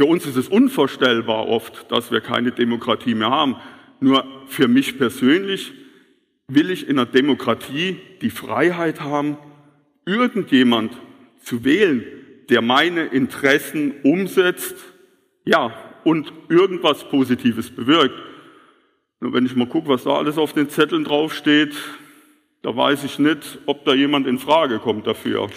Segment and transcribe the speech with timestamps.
[0.00, 3.56] für uns ist es unvorstellbar oft, dass wir keine Demokratie mehr haben.
[4.00, 5.72] Nur für mich persönlich
[6.48, 9.36] will ich in einer Demokratie die Freiheit haben,
[10.06, 10.96] irgendjemand
[11.42, 12.02] zu wählen,
[12.48, 14.74] der meine Interessen umsetzt,
[15.44, 15.74] ja,
[16.04, 18.18] und irgendwas Positives bewirkt.
[19.20, 21.76] Nur wenn ich mal gucke, was da alles auf den Zetteln draufsteht,
[22.62, 25.50] da weiß ich nicht, ob da jemand in Frage kommt dafür.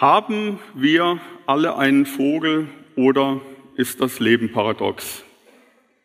[0.00, 3.40] Haben wir alle einen Vogel oder
[3.74, 5.24] ist das Leben paradox?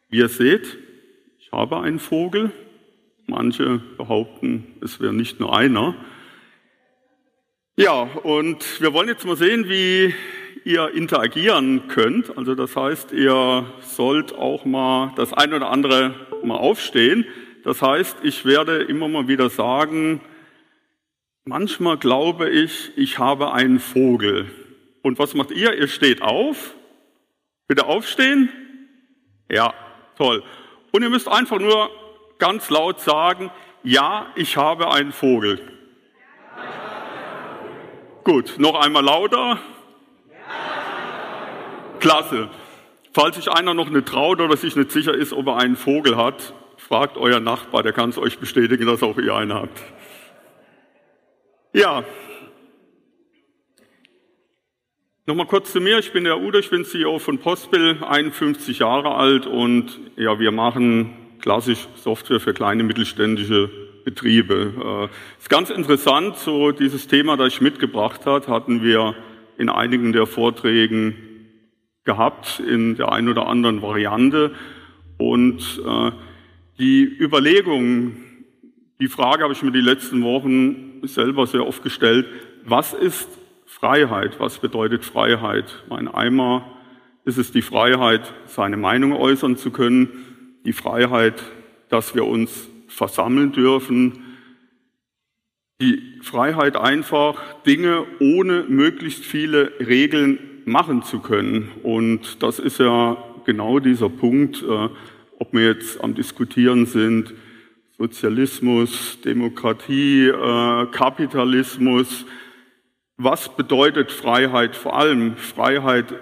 [0.09, 0.79] Wie ihr seht,
[1.39, 2.49] ich habe einen Vogel.
[3.27, 5.93] Manche behaupten, es wäre nicht nur einer.
[7.75, 10.15] Ja, und wir wollen jetzt mal sehen, wie
[10.63, 12.35] ihr interagieren könnt.
[12.35, 17.25] Also das heißt, ihr sollt auch mal das ein oder andere mal aufstehen.
[17.63, 20.19] Das heißt, ich werde immer mal wieder sagen,
[21.45, 24.49] Manchmal glaube ich, ich habe einen Vogel.
[25.01, 25.73] Und was macht ihr?
[25.73, 26.73] Ihr steht auf.
[27.67, 28.49] Bitte aufstehen.
[29.49, 29.73] Ja,
[30.17, 30.41] toll.
[30.91, 31.89] Und ihr müsst einfach nur
[32.39, 33.51] ganz laut sagen,
[33.83, 35.59] ja, ich habe einen Vogel.
[38.23, 39.59] Gut, noch einmal lauter.
[41.99, 42.49] Klasse.
[43.13, 46.15] Falls sich einer noch nicht traut oder sich nicht sicher ist, ob er einen Vogel
[46.15, 49.81] hat, fragt euer Nachbar, der kann es euch bestätigen, dass auch ihr einen habt.
[51.75, 52.03] Ja.
[55.25, 55.97] Nochmal kurz zu mir.
[55.97, 60.51] Ich bin der Udo, ich bin CEO von Postbill, 51 Jahre alt und ja, wir
[60.51, 63.71] machen klassisch Software für kleine mittelständische
[64.05, 65.09] Betriebe.
[65.09, 69.15] Äh, ist ganz interessant, so dieses Thema, das ich mitgebracht hat, hatten wir
[69.57, 71.15] in einigen der Vorträgen
[72.03, 74.53] gehabt, in der einen oder anderen Variante.
[75.17, 76.11] Und äh,
[76.77, 78.17] die Überlegung,
[78.99, 82.27] die Frage habe ich mir die letzten Wochen selber sehr oft gestellt,
[82.65, 83.27] was ist
[83.65, 84.39] Freiheit?
[84.39, 85.83] Was bedeutet Freiheit?
[85.89, 86.71] Mein Eimer
[87.25, 90.09] ist es die Freiheit, seine Meinung äußern zu können,
[90.65, 91.41] die Freiheit,
[91.89, 94.23] dass wir uns versammeln dürfen,
[95.81, 101.71] die Freiheit einfach, Dinge ohne möglichst viele Regeln machen zu können.
[101.83, 104.89] Und das ist ja genau dieser Punkt, äh,
[105.39, 107.33] ob wir jetzt am Diskutieren sind,
[107.97, 112.25] Sozialismus, Demokratie, äh, Kapitalismus.
[113.17, 114.75] Was bedeutet Freiheit?
[114.75, 116.13] Vor allem Freiheit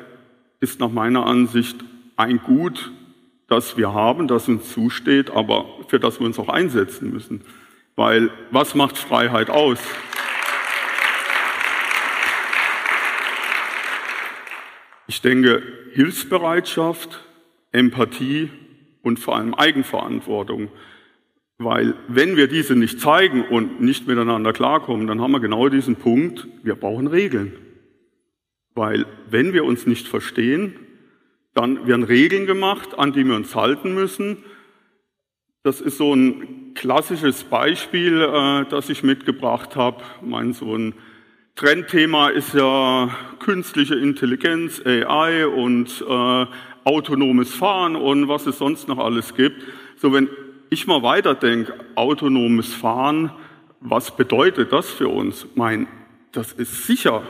[0.60, 1.78] ist nach meiner Ansicht
[2.18, 2.92] ein Gut,
[3.48, 7.42] das wir haben, das uns zusteht, aber für das wir uns auch einsetzen müssen.
[7.96, 9.80] Weil was macht Freiheit aus?
[15.08, 17.24] Ich denke, Hilfsbereitschaft,
[17.72, 18.50] Empathie
[19.02, 20.70] und vor allem Eigenverantwortung.
[21.64, 25.96] Weil wenn wir diese nicht zeigen und nicht miteinander klarkommen, dann haben wir genau diesen
[25.96, 27.54] Punkt, wir brauchen Regeln.
[28.74, 30.74] Weil wenn wir uns nicht verstehen,
[31.54, 34.38] dann werden Regeln gemacht, an die wir uns halten müssen.
[35.62, 40.02] Das ist so ein klassisches Beispiel, äh, das ich mitgebracht habe.
[40.24, 40.96] Mein so ein
[41.56, 46.46] Trendthema ist ja künstliche Intelligenz, AI und äh,
[46.86, 49.62] autonomes Fahren und was es sonst noch alles gibt.
[49.98, 50.28] So wenn
[50.72, 53.32] ich mal weiterdenke, autonomes Fahren,
[53.82, 55.46] was bedeutet das für uns?
[55.56, 55.86] Mein,
[56.32, 57.24] das ist sicher.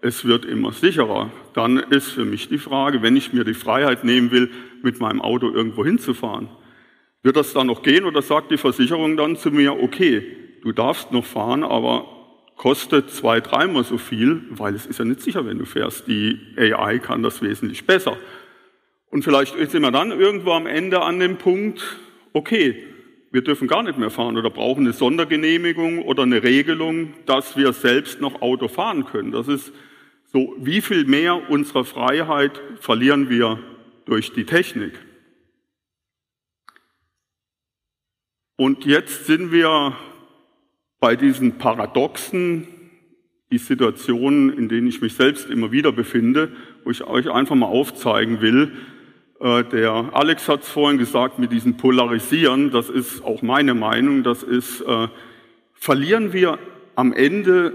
[0.00, 1.30] Es wird immer sicherer.
[1.52, 4.50] Dann ist für mich die Frage, wenn ich mir die Freiheit nehmen will,
[4.82, 6.48] mit meinem Auto irgendwo hinzufahren,
[7.22, 10.24] wird das dann noch gehen oder sagt die Versicherung dann zu mir, okay,
[10.62, 12.06] du darfst noch fahren, aber
[12.56, 16.08] kostet zwei, dreimal so viel, weil es ist ja nicht sicher, wenn du fährst.
[16.08, 18.16] Die AI kann das wesentlich besser.
[19.10, 21.82] Und vielleicht sind wir dann irgendwo am Ende an dem Punkt,
[22.36, 22.84] okay,
[23.30, 27.72] wir dürfen gar nicht mehr fahren oder brauchen eine Sondergenehmigung oder eine Regelung, dass wir
[27.72, 29.32] selbst noch Auto fahren können.
[29.32, 29.72] Das ist
[30.32, 33.58] so, wie viel mehr unserer Freiheit verlieren wir
[34.04, 34.92] durch die Technik.
[38.56, 39.96] Und jetzt sind wir
[41.00, 42.68] bei diesen Paradoxen,
[43.50, 46.52] die Situationen, in denen ich mich selbst immer wieder befinde,
[46.84, 48.72] wo ich euch einfach mal aufzeigen will,
[49.40, 54.42] der Alex hat es vorhin gesagt mit diesem Polarisieren, das ist auch meine Meinung, das
[54.42, 55.08] ist, äh,
[55.74, 56.58] verlieren wir
[56.94, 57.72] am Ende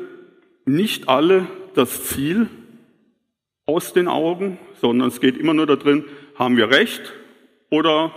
[0.66, 2.50] nicht alle das Ziel
[3.66, 6.06] aus den Augen, sondern es geht immer nur darin,
[6.36, 7.14] haben wir recht
[7.70, 8.14] oder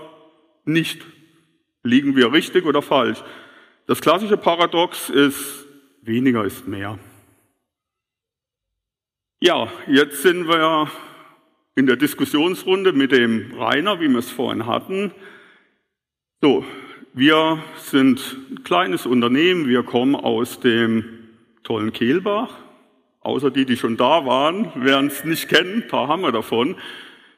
[0.64, 1.02] nicht?
[1.82, 3.22] Liegen wir richtig oder falsch?
[3.86, 5.66] Das klassische Paradox ist,
[6.00, 6.98] weniger ist mehr.
[9.40, 10.90] Ja, jetzt sind wir
[11.76, 15.12] in der Diskussionsrunde mit dem Rainer, wie wir es vorhin hatten,
[16.40, 16.62] So,
[17.14, 21.04] wir sind ein kleines Unternehmen, wir kommen aus dem
[21.62, 22.50] tollen Kehlbach.
[23.20, 26.76] Außer die, die schon da waren, werden es nicht kennen, ein paar haben wir davon.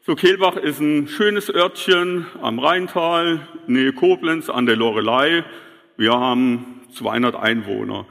[0.02, 5.44] So, Kehlbach ist ein schönes Örtchen am Rheintal, Nähe Koblenz, an der Lorelei.
[5.96, 8.06] Wir haben 200 Einwohner.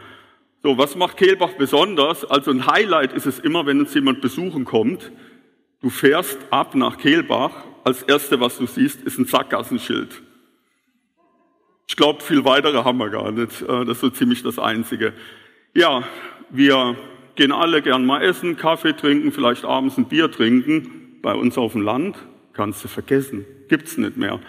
[0.64, 2.24] So, was macht Kehlbach besonders?
[2.24, 5.12] Also ein Highlight ist es immer, wenn uns jemand besuchen kommt.
[5.86, 7.64] Du fährst ab nach Kehlbach.
[7.84, 10.20] Als erste, was du siehst, ist ein Sackgassenschild.
[11.88, 13.62] Ich glaube, viel weitere haben wir gar nicht.
[13.62, 15.14] Äh, das ist so ziemlich das Einzige.
[15.76, 16.02] Ja,
[16.50, 16.96] wir
[17.36, 21.74] gehen alle gern mal essen, Kaffee trinken, vielleicht abends ein Bier trinken bei uns auf
[21.74, 22.18] dem Land
[22.54, 24.40] kannst du vergessen, gibt's nicht mehr.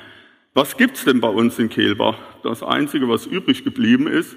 [0.55, 2.17] Was gibt's denn bei uns in Kehlbach?
[2.45, 4.35] Das einzige, was übrig geblieben ist,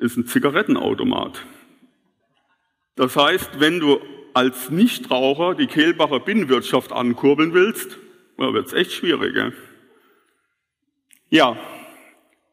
[0.00, 1.44] ist ein Zigarettenautomat.
[2.96, 4.00] Das heißt, wenn du
[4.34, 7.98] als Nichtraucher die Kehlbacher Binnenwirtschaft ankurbeln willst,
[8.36, 9.34] dann wird's echt schwierig.
[9.34, 9.52] Gell?
[11.30, 11.56] Ja,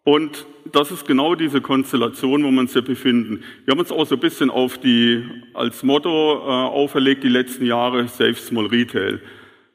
[0.04, 3.44] und das ist genau diese Konstellation, wo wir uns hier befinden.
[3.66, 7.66] Wir haben uns auch so ein bisschen auf die, als Motto äh, auferlegt, die letzten
[7.66, 9.22] Jahre, Save Small Retail.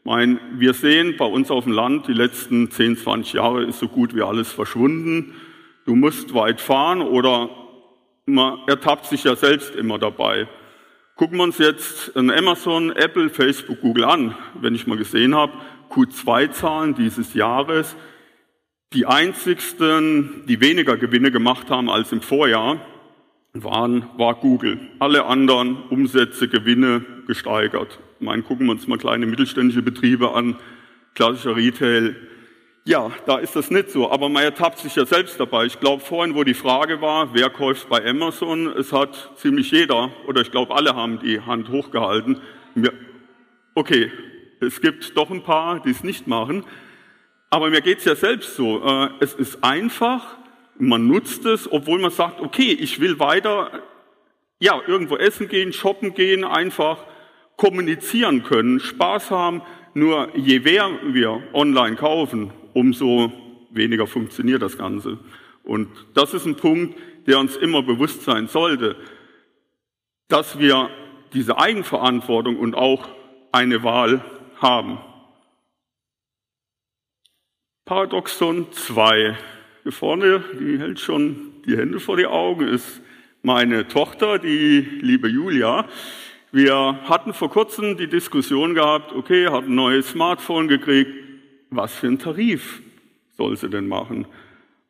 [0.05, 3.89] Mein, wir sehen bei uns auf dem Land, die letzten 10, 20 Jahre ist so
[3.89, 5.35] gut wie alles verschwunden.
[5.85, 7.51] Du musst weit fahren oder
[8.25, 10.49] man ertappt sich ja selbst immer dabei.
[11.23, 14.35] Gucken wir uns jetzt Amazon, Apple, Facebook, Google an.
[14.61, 15.53] Wenn ich mal gesehen habe,
[15.89, 17.95] Q2-Zahlen dieses Jahres,
[18.93, 22.85] die einzigsten, die weniger Gewinne gemacht haben als im Vorjahr,
[23.53, 24.81] waren, war Google.
[24.99, 28.01] Alle anderen Umsätze, Gewinne gesteigert.
[28.19, 30.57] Ich meine, gucken wir uns mal kleine mittelständische Betriebe an,
[31.15, 32.17] klassischer Retail.
[32.85, 35.67] Ja, da ist das nicht so, aber man ertappt sich ja selbst dabei.
[35.67, 40.11] Ich glaube, vorhin, wo die Frage war, wer kauft bei Amazon, es hat ziemlich jeder,
[40.27, 42.41] oder ich glaube, alle haben die Hand hochgehalten.
[43.77, 44.11] Okay,
[44.61, 46.65] es gibt doch ein paar, die es nicht machen.
[47.51, 48.83] Aber mir geht's ja selbst so.
[48.85, 50.39] Äh, es ist einfach,
[50.77, 53.83] man nutzt es, obwohl man sagt, okay, ich will weiter,
[54.59, 57.05] ja, irgendwo essen gehen, shoppen gehen, einfach
[57.57, 59.63] kommunizieren können, Spaß haben.
[59.95, 63.33] Nur je mehr wir online kaufen, umso
[63.71, 65.19] weniger funktioniert das Ganze.
[65.65, 68.97] Und das ist ein Punkt, der uns immer bewusst sein sollte,
[70.29, 70.91] dass wir
[71.33, 73.09] diese Eigenverantwortung und auch
[73.53, 74.25] eine Wahl
[74.57, 74.99] haben.
[77.85, 79.37] Paradoxon 2.
[79.83, 83.03] Hier vorne, die hält schon die Hände vor die Augen, ist
[83.43, 85.89] meine Tochter, die liebe Julia.
[86.53, 91.13] Wir hatten vor kurzem die Diskussion gehabt, okay, hat ein neues Smartphone gekriegt,
[91.75, 92.81] was für ein Tarif
[93.37, 94.27] soll sie denn machen?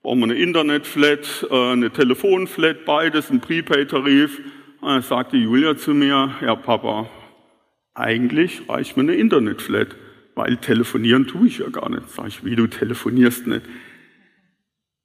[0.03, 4.41] Brauchen wir eine Internetflat, äh, eine Telefonflat, beides, ein Prepaid-Tarif?
[4.81, 7.09] Da sagte Julia zu mir, ja Papa,
[7.95, 9.97] eigentlich reicht mir eine Internetflat
[10.35, 12.09] weil telefonieren tue ich ja gar nicht.
[12.09, 13.63] Sag ich, wie du telefonierst nicht.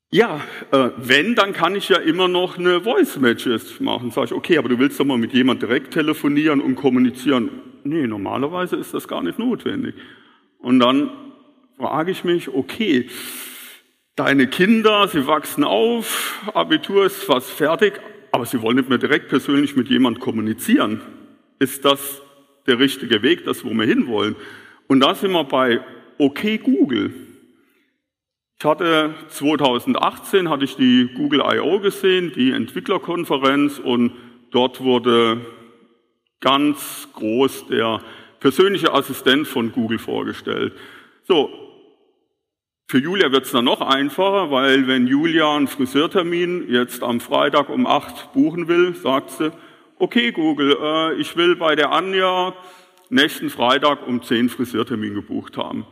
[0.10, 0.40] Ja,
[0.72, 4.12] äh, wenn, dann kann ich ja immer noch eine Voice Message machen.
[4.12, 7.50] Sag ich, okay, aber du willst doch mal mit jemand direkt telefonieren und kommunizieren.
[7.84, 9.96] Nee, normalerweise ist das gar nicht notwendig.
[10.60, 11.12] Und dann
[11.78, 13.08] frage ich mich, okay,
[14.16, 18.02] deine Kinder, sie wachsen auf, Abitur ist fast fertig,
[18.32, 21.02] aber sie wollen nicht mehr direkt persönlich mit jemand kommunizieren.
[21.60, 22.22] Ist das
[22.66, 24.36] der richtige Weg, das wo wir hinwollen?
[24.88, 25.82] Und da sind wir bei
[26.18, 27.14] OK Google.
[28.60, 31.80] Ich hatte 2018 hatte ich die Google I.O.
[31.80, 34.14] gesehen, die Entwicklerkonferenz, und
[34.50, 35.46] dort wurde
[36.40, 38.02] ganz groß der
[38.40, 40.74] persönliche Assistent von Google vorgestellt.
[41.24, 41.67] So,
[42.90, 47.68] für Julia wird es dann noch einfacher, weil wenn Julia einen Friseurtermin jetzt am Freitag
[47.68, 49.52] um acht buchen will, sagt sie,
[50.00, 52.54] okay Google, äh, ich will bei der Anja
[53.10, 55.86] nächsten Freitag um 10 Friseurtermin gebucht haben.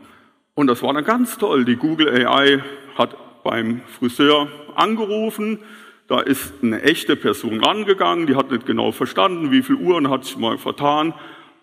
[0.53, 1.65] Und das war dann ganz toll.
[1.65, 2.63] Die Google AI
[2.97, 5.59] hat beim Friseur angerufen.
[6.07, 10.23] Da ist eine echte Person rangegangen, die hat nicht genau verstanden, wie viel Uhren hat
[10.23, 11.13] sich mal vertan.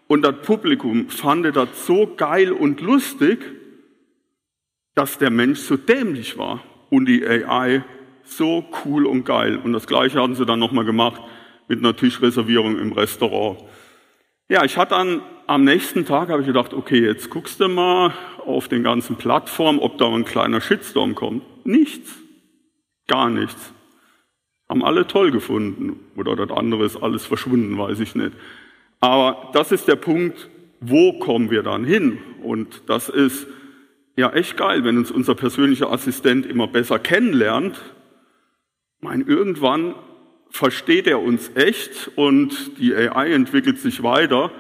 [0.09, 3.62] Und das Publikum fand das so geil und lustig,
[4.95, 7.85] dass der Mensch so dämlich war und die AI
[8.25, 9.57] so cool und geil.
[9.63, 11.21] Und das Gleiche hatten sie dann nochmal gemacht
[11.69, 13.59] mit einer Tischreservierung im Restaurant.
[14.49, 18.13] Ja, ich hatte dann am nächsten Tag habe ich gedacht, okay, jetzt guckst du mal
[18.45, 21.43] auf den ganzen Plattformen, ob da ein kleiner Shitstorm kommt.
[21.67, 22.19] Nichts.
[23.09, 23.73] Gar nichts.
[24.69, 26.01] Haben alle toll gefunden.
[26.17, 28.33] Oder das andere ist alles verschwunden, weiß ich nicht.
[29.01, 30.49] Aber das ist der Punkt,
[30.81, 32.19] wo kommen wir dann hin?
[32.43, 33.47] Und das ist
[34.17, 37.81] ja echt geil, wenn uns unser persönlicher Assistent immer besser kennenlernt.
[39.01, 39.95] Mein, irgendwann
[40.51, 44.53] versteht er uns echt und die AI entwickelt sich weiter.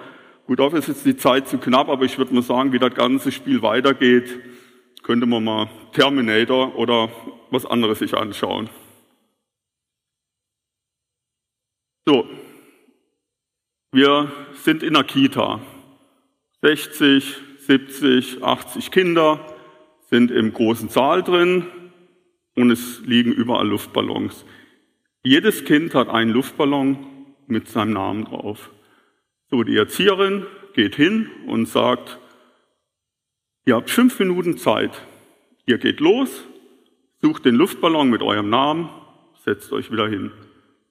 [0.46, 2.94] Gut, dafür ist jetzt die Zeit zu knapp, aber ich würde mal sagen, wie das
[2.94, 4.40] ganze Spiel weitergeht,
[5.02, 7.10] könnte man mal Terminator oder
[7.50, 8.70] was anderes sich anschauen.
[12.06, 12.26] So,
[13.92, 15.60] wir sind in der Kita.
[16.62, 19.40] 60, 70, 80 Kinder
[20.10, 21.66] sind im großen Saal drin
[22.56, 24.44] und es liegen überall Luftballons.
[25.22, 26.98] Jedes Kind hat einen Luftballon
[27.46, 28.70] mit seinem Namen drauf.
[29.48, 32.18] So, die Erzieherin geht hin und sagt,
[33.64, 35.00] ihr habt fünf Minuten Zeit.
[35.64, 36.44] Ihr geht los,
[37.20, 38.88] sucht den Luftballon mit eurem Namen,
[39.44, 40.32] setzt euch wieder hin.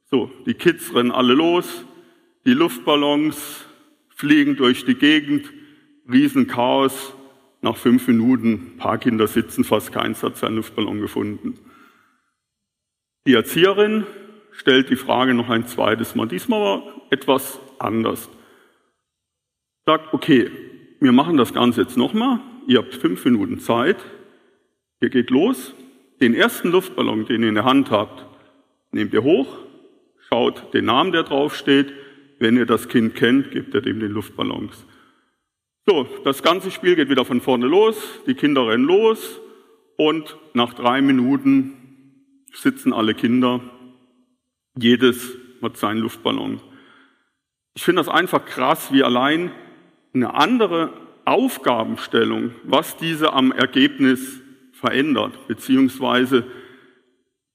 [0.09, 1.85] So, die Kids rennen alle los,
[2.45, 3.65] die Luftballons
[4.09, 5.51] fliegen durch die Gegend,
[6.09, 7.13] Riesenchaos.
[7.63, 11.59] Nach fünf Minuten, ein paar Kinder sitzen, fast keins hat seinen Luftballon gefunden.
[13.27, 14.07] Die Erzieherin
[14.51, 18.29] stellt die Frage noch ein zweites Mal, diesmal aber etwas anders.
[19.85, 20.49] Sagt, okay,
[20.99, 22.39] wir machen das Ganze jetzt nochmal.
[22.67, 23.97] Ihr habt fünf Minuten Zeit.
[24.99, 25.73] Ihr geht los.
[26.19, 28.25] Den ersten Luftballon, den ihr in der Hand habt,
[28.91, 29.57] nehmt ihr hoch,
[30.29, 31.93] schaut den Namen, der draufsteht.
[32.37, 34.85] Wenn ihr das Kind kennt, gebt ihr dem den Luftballons.
[35.87, 37.97] So, das ganze Spiel geht wieder von vorne los,
[38.27, 39.39] die Kinder rennen los.
[39.97, 41.73] Und nach drei Minuten
[42.53, 43.61] sitzen alle Kinder,
[44.77, 46.61] jedes hat seinen Luftballon.
[47.73, 49.51] Ich finde das einfach krass, wie allein
[50.13, 50.93] eine andere
[51.25, 54.39] Aufgabenstellung, was diese am Ergebnis
[54.73, 56.45] verändert, beziehungsweise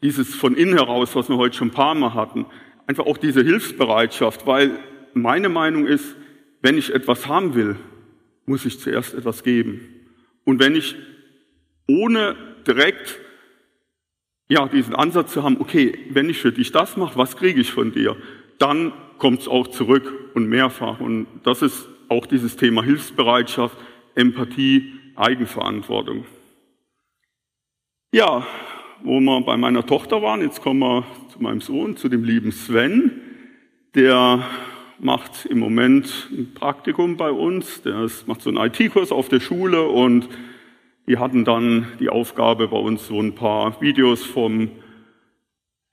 [0.02, 2.46] dieses von innen heraus, was wir heute schon ein paar Mal hatten,
[2.86, 4.78] einfach auch diese Hilfsbereitschaft, weil
[5.14, 6.16] meine Meinung ist,
[6.62, 7.76] wenn ich etwas haben will,
[8.46, 9.80] muss ich zuerst etwas geben.
[10.44, 10.94] Und wenn ich
[11.88, 12.36] ohne
[12.66, 13.20] direkt
[14.48, 17.72] ja, diesen Ansatz zu haben, okay, wenn ich für dich das mache, was kriege ich
[17.72, 18.16] von dir?
[18.58, 21.00] Dann kommt es auch zurück und mehrfach.
[21.00, 23.76] Und das ist auch dieses Thema Hilfsbereitschaft,
[24.14, 26.24] Empathie, Eigenverantwortung.
[28.12, 28.46] Ja,
[29.02, 32.52] wo wir bei meiner Tochter waren, jetzt kommen wir zu meinem Sohn, zu dem lieben
[32.52, 33.20] Sven.
[33.94, 34.44] Der
[34.98, 39.82] macht im Moment ein Praktikum bei uns, der macht so einen IT-Kurs auf der Schule
[39.82, 40.28] und
[41.06, 44.70] die hatten dann die Aufgabe bei uns so ein paar Videos vom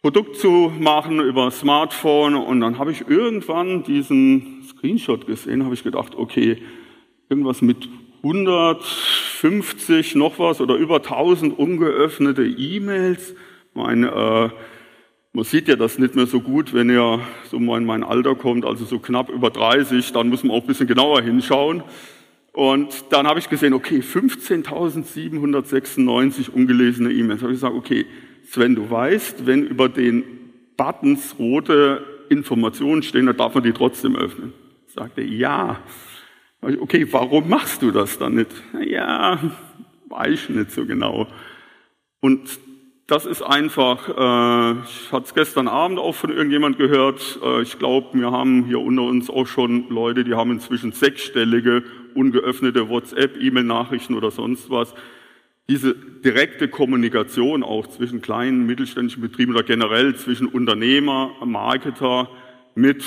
[0.01, 5.83] Produkt zu machen über Smartphone und dann habe ich irgendwann diesen Screenshot gesehen, habe ich
[5.83, 6.62] gedacht, okay,
[7.29, 7.88] irgendwas mit
[8.24, 13.36] 150 noch was oder über 1000 ungeöffnete E-Mails.
[13.74, 14.50] Mein äh,
[15.33, 18.35] man sieht ja das nicht mehr so gut, wenn er so mal in mein Alter
[18.35, 21.81] kommt, also so knapp über 30, dann muss man auch ein bisschen genauer hinschauen.
[22.53, 27.41] Und dann habe ich gesehen, okay, 15.796 ungelesene E-Mails.
[27.41, 28.05] habe ich gesagt, okay,
[28.45, 30.23] Sven, du weißt, wenn über den
[30.77, 34.53] Buttons rote Informationen stehen, dann darf man die trotzdem öffnen.
[34.85, 35.79] Sagte, ja.
[36.61, 38.51] Okay, warum machst du das dann nicht?
[38.85, 39.39] Ja,
[40.09, 41.25] weiß ich nicht so genau.
[42.21, 42.59] Und
[43.13, 47.77] das ist einfach, äh, ich hatte es gestern Abend auch von irgendjemand gehört, äh, ich
[47.77, 51.84] glaube, wir haben hier unter uns auch schon Leute, die haben inzwischen sechsstellige,
[52.15, 54.96] ungeöffnete WhatsApp, E-Mail-Nachrichten oder sonst was.
[55.70, 62.29] Diese direkte Kommunikation auch zwischen kleinen, mittelständischen Betrieben oder generell zwischen Unternehmer, Marketer
[62.74, 63.03] mit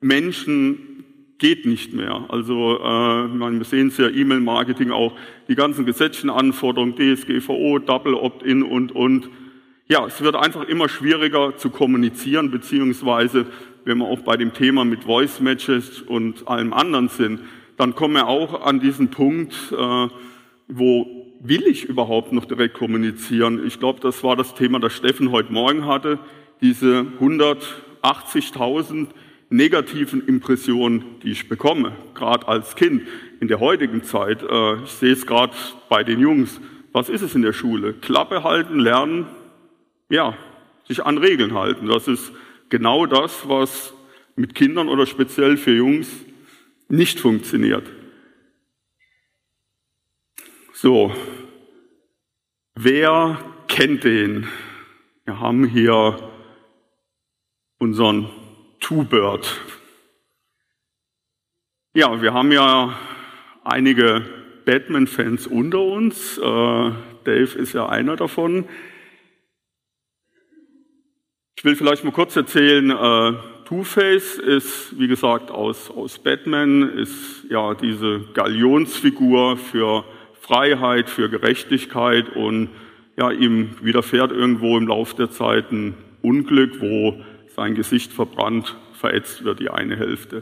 [0.00, 0.91] Menschen,
[1.42, 2.24] geht nicht mehr.
[2.28, 5.12] Also äh, wir sehen es ja, E-Mail-Marketing auch,
[5.48, 9.28] die ganzen gesetzlichen Anforderungen, DSGVO, Double Opt-in und, und.
[9.88, 13.46] Ja, es wird einfach immer schwieriger zu kommunizieren, beziehungsweise
[13.84, 17.40] wenn wir auch bei dem Thema mit Voice Matches und allem anderen sind,
[17.76, 20.08] dann kommen wir auch an diesen Punkt, äh,
[20.68, 23.66] wo will ich überhaupt noch direkt kommunizieren?
[23.66, 26.20] Ich glaube, das war das Thema, das Steffen heute Morgen hatte,
[26.60, 29.08] diese 180.000
[29.52, 33.02] negativen Impressionen, die ich bekomme, gerade als Kind
[33.40, 34.42] in der heutigen Zeit.
[34.42, 35.54] Äh, ich sehe es gerade
[35.88, 36.60] bei den Jungs.
[36.92, 37.92] Was ist es in der Schule?
[37.94, 39.26] Klappe halten, lernen,
[40.08, 40.36] ja,
[40.88, 41.86] sich an Regeln halten.
[41.86, 42.32] Das ist
[42.68, 43.94] genau das, was
[44.36, 46.08] mit Kindern oder speziell für Jungs
[46.88, 47.86] nicht funktioniert.
[50.72, 51.14] So,
[52.74, 54.48] wer kennt den?
[55.24, 56.18] Wir haben hier
[57.78, 58.28] unseren
[58.82, 59.60] Two-Bird.
[61.94, 62.98] Ja, wir haben ja
[63.62, 64.22] einige
[64.64, 66.36] Batman-Fans unter uns.
[66.36, 68.64] Äh, Dave ist ja einer davon.
[71.56, 73.32] Ich will vielleicht mal kurz erzählen, äh,
[73.66, 80.04] Two-Face ist, wie gesagt, aus, aus Batman, ist ja diese Galionsfigur für
[80.40, 82.68] Freiheit, für Gerechtigkeit und
[83.16, 87.22] ja, ihm widerfährt irgendwo im Lauf der Zeit ein Unglück, wo
[87.54, 90.40] sein Gesicht verbrannt, verätzt wird, die eine Hälfte.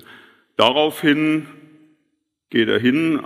[0.56, 1.46] Daraufhin
[2.50, 3.20] geht er hin,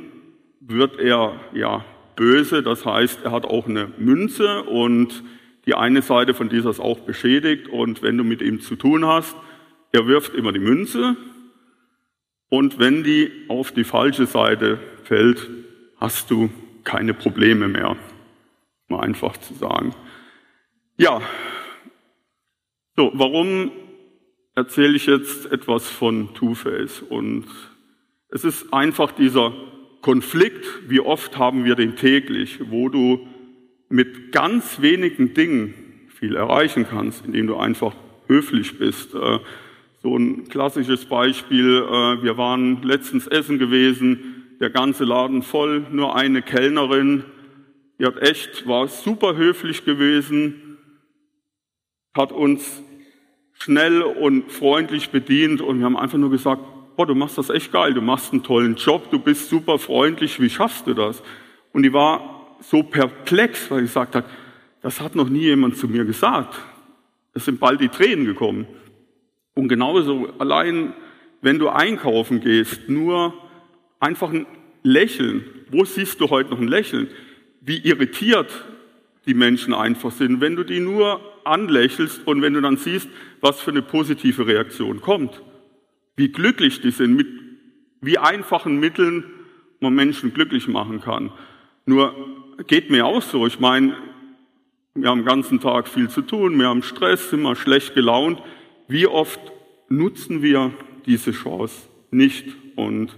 [0.61, 1.85] wird er ja
[2.17, 2.62] böse.
[2.62, 5.23] Das heißt, er hat auch eine Münze und
[5.67, 7.69] die eine Seite von dieser ist auch beschädigt.
[7.69, 9.35] Und wenn du mit ihm zu tun hast,
[9.93, 11.17] er wirft immer die Münze.
[12.49, 15.50] Und wenn die auf die falsche Seite fällt,
[15.97, 16.50] hast du
[16.85, 17.97] keine Probleme mehr.
[18.88, 19.95] Mal einfach zu sagen.
[20.97, 21.23] Ja,
[22.97, 23.73] so, warum
[24.55, 27.03] erzähle ich jetzt etwas von Two-Face?
[27.03, 27.47] Und
[28.29, 29.53] es ist einfach dieser
[30.01, 33.27] Konflikt, wie oft haben wir den täglich, wo du
[33.89, 35.75] mit ganz wenigen Dingen
[36.09, 37.95] viel erreichen kannst, indem du einfach
[38.29, 39.15] höflich bist.
[39.15, 39.41] Äh,
[40.03, 46.15] so ein klassisches Beispiel, äh, wir waren letztens essen gewesen, der ganze Laden voll, nur
[46.15, 47.25] eine Kellnerin,
[47.99, 50.63] die hat echt, war super höflich gewesen,
[52.14, 52.83] hat uns
[53.54, 56.62] schnell und freundlich bedient und wir haben einfach nur gesagt,
[56.97, 60.40] boah, du machst das echt geil, du machst einen tollen Job, du bist super freundlich,
[60.40, 61.23] wie schaffst du das?
[61.73, 64.25] Und die war so perplex, weil sie gesagt hat,
[64.80, 66.59] das hat noch nie jemand zu mir gesagt.
[67.33, 68.66] Es sind bald die Tränen gekommen.
[69.54, 70.92] Und genauso allein,
[71.40, 73.35] wenn du einkaufen gehst, nur
[73.99, 74.47] einfach ein
[74.83, 75.44] Lächeln.
[75.71, 77.09] Wo siehst du heute noch ein Lächeln?
[77.61, 78.52] Wie irritiert
[79.26, 83.09] die Menschen einfach sind, wenn du die nur anlächelst und wenn du dann siehst,
[83.41, 85.43] was für eine positive Reaktion kommt.
[86.17, 87.27] Wie glücklich die sind, mit
[88.01, 89.25] wie einfachen Mitteln
[89.81, 91.33] man Menschen glücklich machen kann.
[91.87, 92.15] Nur
[92.67, 93.47] geht mir auch so.
[93.47, 93.97] Ich meine,
[94.95, 98.41] wir haben den ganzen Tag viel zu tun, wir haben Stress, sind mal schlecht gelaunt.
[98.87, 99.41] Wie oft
[99.89, 100.73] nutzen wir
[101.07, 102.47] diese Chance nicht?
[102.77, 103.17] Und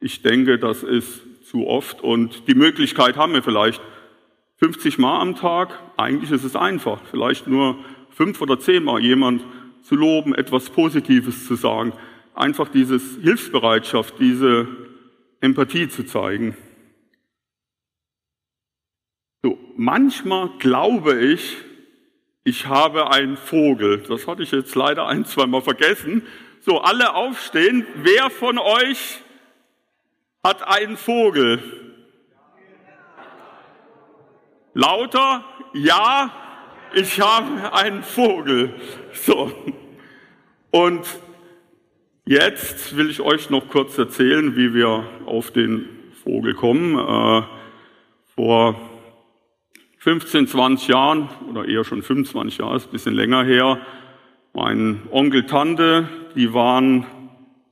[0.00, 2.02] ich denke, das ist zu oft.
[2.02, 3.80] Und die Möglichkeit haben wir vielleicht
[4.58, 5.78] 50 Mal am Tag.
[5.96, 7.00] Eigentlich ist es einfach.
[7.10, 7.78] Vielleicht nur
[8.10, 9.44] fünf oder zehn Mal jemand
[9.82, 11.92] zu loben, etwas Positives zu sagen.
[12.34, 14.68] Einfach dieses Hilfsbereitschaft, diese
[15.40, 16.56] Empathie zu zeigen.
[19.42, 21.56] So, manchmal glaube ich,
[22.42, 23.98] ich habe einen Vogel.
[24.08, 26.22] Das hatte ich jetzt leider ein, zwei Mal vergessen.
[26.60, 27.86] So, alle aufstehen.
[28.02, 29.20] Wer von euch
[30.42, 31.62] hat einen Vogel?
[34.78, 36.30] Lauter, ja,
[36.94, 38.72] ich habe einen Vogel.
[39.12, 39.50] So.
[40.70, 41.04] Und
[42.24, 45.88] jetzt will ich euch noch kurz erzählen, wie wir auf den
[46.22, 46.96] Vogel kommen.
[46.96, 47.42] Äh,
[48.36, 48.80] vor
[49.98, 53.80] 15, 20 Jahren oder eher schon 25 Jahre, ist ein bisschen länger her,
[54.54, 57.04] mein Onkel, Tante, die waren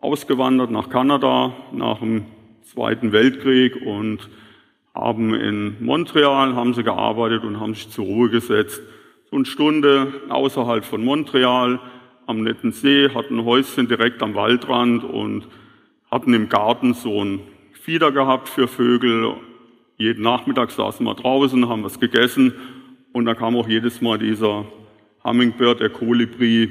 [0.01, 2.25] ausgewandert nach Kanada nach dem
[2.65, 4.29] Zweiten Weltkrieg und
[4.97, 8.81] haben in Montreal, haben sie gearbeitet und haben sich zur Ruhe gesetzt.
[9.31, 11.81] So eine Stunde außerhalb von Montreal
[12.27, 15.47] am netten See, hatten ein Häuschen direkt am Waldrand und
[16.11, 17.41] hatten im Garten so ein
[17.73, 19.35] Fieder gehabt für Vögel
[19.99, 22.53] jeden Nachmittag saßen wir draußen, haben was gegessen
[23.13, 24.67] und da kam auch jedes Mal dieser
[25.25, 26.71] Hummingbird, der Kolibri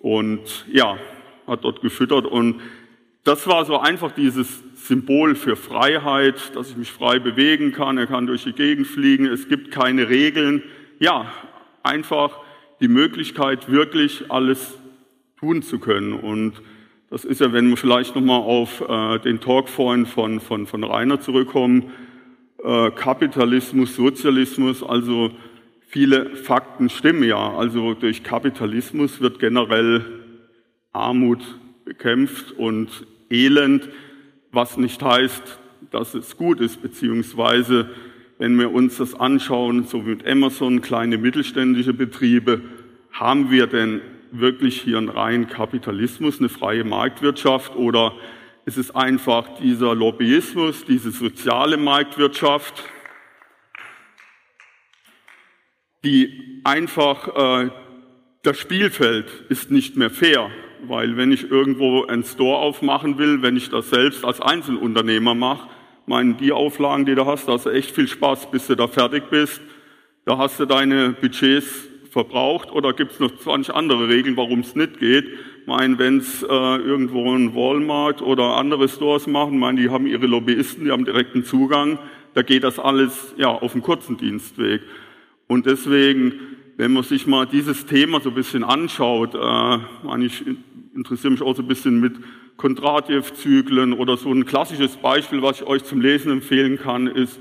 [0.00, 0.98] und ja,
[1.46, 2.60] hat dort gefüttert und
[3.24, 8.06] das war so einfach dieses Symbol für Freiheit, dass ich mich frei bewegen kann, er
[8.06, 10.62] kann durch die Gegend fliegen, es gibt keine Regeln.
[10.98, 11.30] Ja,
[11.82, 12.38] einfach
[12.80, 14.74] die Möglichkeit, wirklich alles
[15.38, 16.12] tun zu können.
[16.12, 16.54] Und
[17.10, 20.82] das ist ja, wenn wir vielleicht nochmal auf äh, den Talk vorhin von, von, von
[20.82, 21.92] Rainer zurückkommen,
[22.62, 25.30] äh, Kapitalismus, Sozialismus, also
[25.86, 27.54] viele Fakten stimmen ja.
[27.54, 30.04] Also durch Kapitalismus wird generell
[30.92, 31.40] Armut
[31.84, 32.88] bekämpft und
[33.30, 33.88] Elend,
[34.52, 35.58] was nicht heißt,
[35.90, 37.90] dass es gut ist, beziehungsweise
[38.38, 42.60] wenn wir uns das anschauen, so wie mit Amazon, kleine mittelständische Betriebe,
[43.12, 48.14] haben wir denn wirklich hier einen reinen Kapitalismus, eine freie Marktwirtschaft oder
[48.64, 52.84] es ist einfach dieser Lobbyismus, diese soziale Marktwirtschaft,
[56.04, 57.70] die einfach, äh,
[58.42, 60.50] das Spielfeld ist nicht mehr fair,
[60.88, 65.68] weil wenn ich irgendwo einen Store aufmachen will, wenn ich das selbst als Einzelunternehmer mache,
[66.06, 68.88] meinen die Auflagen, die du hast, da hast du echt viel Spaß, bis du da
[68.88, 69.60] fertig bist.
[70.24, 74.74] Da hast du deine Budgets verbraucht oder gibt es noch 20 andere Regeln, warum es
[74.74, 75.26] nicht geht
[75.66, 80.26] meine, wenn es äh, irgendwo ein Walmart oder andere Stores machen, meine, die haben ihre
[80.26, 81.98] Lobbyisten, die haben direkten Zugang,
[82.34, 84.82] da geht das alles ja auf einen kurzen Dienstweg.
[85.46, 86.34] Und deswegen,
[86.76, 90.44] wenn man sich mal dieses Thema so ein bisschen anschaut, äh, meine, ich
[90.94, 92.14] interessiere mich auch so ein bisschen mit
[92.56, 97.40] Kondratjew-Zyklen oder so ein klassisches Beispiel, was ich euch zum Lesen empfehlen kann, ist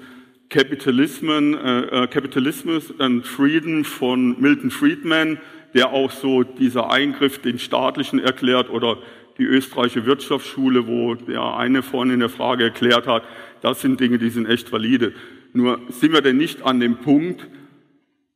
[0.50, 5.40] Capitalism, äh, äh, Capitalismus and Freedom von Milton Friedman
[5.74, 8.98] der auch so dieser Eingriff den staatlichen erklärt oder
[9.38, 13.24] die österreichische Wirtschaftsschule, wo der eine vorhin in der Frage erklärt hat,
[13.62, 15.14] das sind Dinge, die sind echt valide.
[15.54, 17.48] Nur sind wir denn nicht an dem Punkt,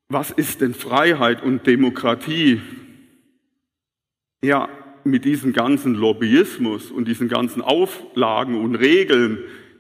[0.08, 2.62] was ist denn Freiheit und Demokratie?
[4.44, 4.70] Ja,
[5.06, 9.38] mit diesem ganzen Lobbyismus und diesen ganzen Auflagen und Regeln,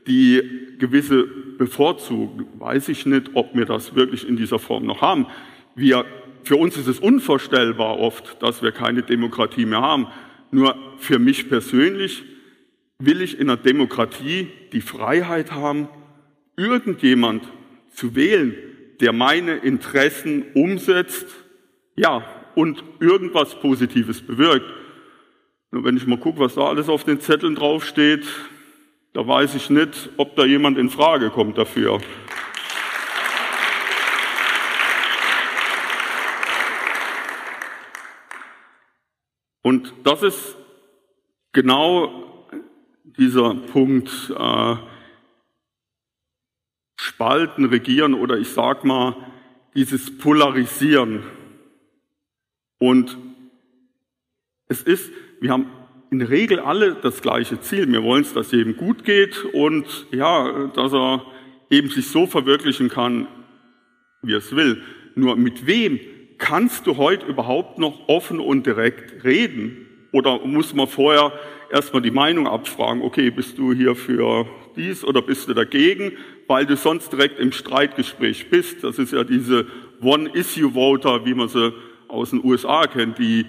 [0.08, 0.42] die
[0.78, 1.26] gewisse
[1.58, 5.26] bevorzugen, weiß ich nicht, ob wir das wirklich in dieser Form noch haben.
[5.74, 6.06] Wir,
[6.44, 10.08] für uns ist es unvorstellbar oft, dass wir keine Demokratie mehr haben.
[10.52, 12.24] Nur für mich persönlich
[13.00, 15.90] will ich in einer Demokratie die Freiheit haben,
[16.56, 17.44] irgendjemand
[17.94, 18.56] zu wählen,
[19.02, 21.26] der meine Interessen umsetzt,
[21.96, 24.66] ja, und irgendwas Positives bewirkt.
[25.84, 28.26] Wenn ich mal gucke, was da alles auf den Zetteln draufsteht,
[29.14, 32.00] da weiß ich nicht, ob da jemand in Frage kommt dafür.
[39.62, 40.56] Und das ist
[41.52, 42.48] genau
[43.04, 44.76] dieser Punkt, äh,
[46.96, 49.16] spalten, regieren oder ich sag mal,
[49.74, 51.24] dieses Polarisieren.
[52.80, 53.18] Und
[54.68, 55.68] es ist, wir haben
[56.12, 57.92] in der Regel alle das gleiche Ziel.
[57.92, 61.26] Wir wollen es, dass jedem gut geht und ja, dass er
[61.70, 63.28] eben sich so verwirklichen kann,
[64.22, 64.82] wie er es will.
[65.16, 66.00] Nur mit wem
[66.38, 69.88] kannst du heute überhaupt noch offen und direkt reden?
[70.12, 71.34] Oder muss man vorher
[71.72, 76.14] erstmal die Meinung abfragen, okay, bist du hier für dies oder bist du dagegen?
[76.48, 78.84] weil du sonst direkt im Streitgespräch bist.
[78.84, 79.66] Das ist ja diese
[80.02, 81.74] One-Issue-Voter, wie man sie
[82.08, 83.46] aus den USA kennt, die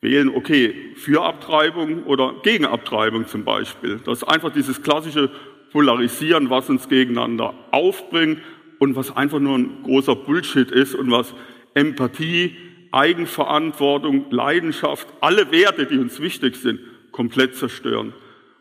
[0.00, 4.00] wählen, okay, für Abtreibung oder gegen Abtreibung zum Beispiel.
[4.04, 5.30] Das ist einfach dieses klassische
[5.72, 8.40] Polarisieren, was uns gegeneinander aufbringt
[8.78, 11.34] und was einfach nur ein großer Bullshit ist und was
[11.74, 12.56] Empathie,
[12.92, 16.80] Eigenverantwortung, Leidenschaft, alle Werte, die uns wichtig sind,
[17.10, 18.14] komplett zerstören.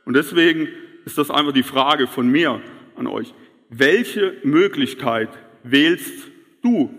[0.05, 0.67] Und deswegen
[1.05, 2.61] ist das einfach die Frage von mir
[2.95, 3.33] an euch
[3.69, 5.29] welche Möglichkeit
[5.63, 6.29] wählst
[6.61, 6.91] du?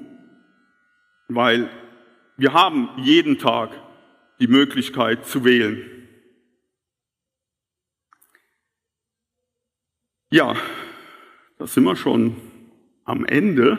[1.28, 1.68] Weil
[2.36, 3.70] wir haben jeden Tag
[4.38, 5.82] die Möglichkeit zu wählen.
[10.30, 10.56] Ja,
[11.58, 12.36] da sind wir schon
[13.04, 13.78] am Ende.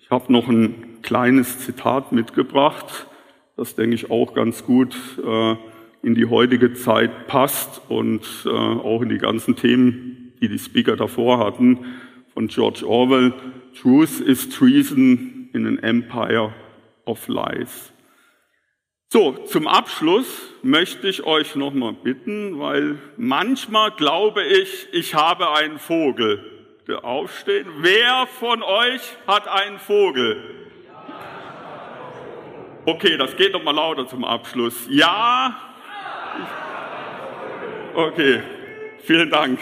[0.00, 3.06] Ich habe noch ein kleines Zitat mitgebracht,
[3.56, 5.56] das denke ich auch ganz gut äh,
[6.02, 10.96] in die heutige Zeit passt und äh, auch in die ganzen Themen, die die Speaker
[10.96, 11.78] davor hatten
[12.34, 13.32] von George Orwell,
[13.80, 16.52] Truth is Treason in an Empire
[17.06, 17.92] of Lies.
[19.08, 20.26] So, zum Abschluss
[20.62, 26.44] möchte ich euch nochmal bitten, weil manchmal glaube ich, ich habe einen Vogel.
[26.88, 27.68] Der aufstehen.
[27.78, 30.42] Wer von euch hat einen Vogel?
[32.84, 34.88] Okay, das geht nochmal lauter zum Abschluss.
[34.90, 35.56] Ja?
[37.94, 38.42] Okay,
[39.04, 39.60] vielen Dank.